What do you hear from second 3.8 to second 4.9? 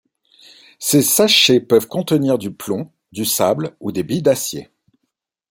des billes d’acier.